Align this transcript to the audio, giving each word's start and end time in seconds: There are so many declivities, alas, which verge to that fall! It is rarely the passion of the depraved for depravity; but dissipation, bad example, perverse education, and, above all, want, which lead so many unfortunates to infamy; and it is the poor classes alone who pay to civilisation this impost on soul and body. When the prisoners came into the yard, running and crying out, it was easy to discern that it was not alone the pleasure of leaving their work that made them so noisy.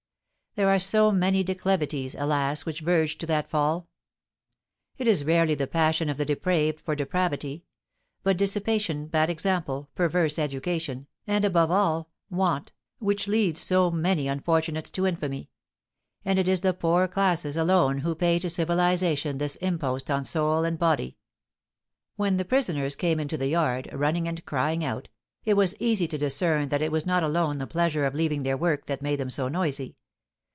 There 0.55 0.67
are 0.67 0.79
so 0.79 1.13
many 1.13 1.45
declivities, 1.45 2.13
alas, 2.13 2.65
which 2.65 2.81
verge 2.81 3.17
to 3.19 3.25
that 3.25 3.49
fall! 3.49 3.87
It 4.97 5.07
is 5.07 5.23
rarely 5.23 5.55
the 5.55 5.65
passion 5.65 6.09
of 6.09 6.17
the 6.17 6.25
depraved 6.25 6.81
for 6.81 6.93
depravity; 6.93 7.63
but 8.21 8.35
dissipation, 8.35 9.07
bad 9.07 9.29
example, 9.29 9.89
perverse 9.95 10.37
education, 10.37 11.07
and, 11.25 11.45
above 11.45 11.71
all, 11.71 12.09
want, 12.29 12.73
which 12.99 13.29
lead 13.29 13.57
so 13.57 13.91
many 13.91 14.27
unfortunates 14.27 14.89
to 14.89 15.07
infamy; 15.07 15.49
and 16.25 16.37
it 16.37 16.49
is 16.49 16.59
the 16.59 16.73
poor 16.73 17.07
classes 17.07 17.55
alone 17.55 17.99
who 17.99 18.13
pay 18.13 18.37
to 18.39 18.49
civilisation 18.49 19.37
this 19.37 19.55
impost 19.55 20.11
on 20.11 20.25
soul 20.25 20.65
and 20.65 20.77
body. 20.77 21.15
When 22.17 22.35
the 22.35 22.43
prisoners 22.43 22.97
came 22.97 23.21
into 23.21 23.37
the 23.37 23.47
yard, 23.47 23.87
running 23.93 24.27
and 24.27 24.45
crying 24.45 24.83
out, 24.83 25.07
it 25.45 25.53
was 25.53 25.77
easy 25.79 26.09
to 26.09 26.17
discern 26.17 26.67
that 26.69 26.81
it 26.81 26.91
was 26.91 27.05
not 27.05 27.23
alone 27.23 27.57
the 27.57 27.67
pleasure 27.67 28.05
of 28.05 28.13
leaving 28.13 28.43
their 28.43 28.57
work 28.57 28.87
that 28.87 29.01
made 29.01 29.15
them 29.17 29.29
so 29.29 29.47
noisy. 29.47 29.95